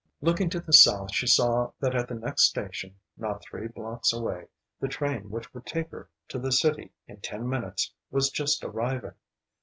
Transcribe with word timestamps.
Looking 0.19 0.49
to 0.49 0.59
the 0.59 0.73
south, 0.73 1.13
she 1.13 1.27
saw 1.27 1.73
that 1.79 1.93
at 1.95 2.07
the 2.07 2.15
next 2.15 2.45
station, 2.45 2.95
not 3.17 3.43
three 3.43 3.67
blocks 3.67 4.11
away, 4.11 4.47
the 4.79 4.87
train 4.87 5.29
which 5.29 5.53
would 5.53 5.67
take 5.67 5.91
her 5.91 6.09
to 6.29 6.39
the 6.39 6.51
city 6.51 6.91
in 7.07 7.21
ten 7.21 7.47
minutes 7.47 7.93
was 8.09 8.31
just 8.31 8.63
arriving. 8.63 9.13